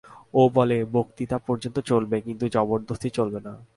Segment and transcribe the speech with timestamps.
[0.33, 3.53] ও বলে, বক্তৃতা পর্যন্ত চলবে, কিন্তু জবর্দস্তি চলবে না।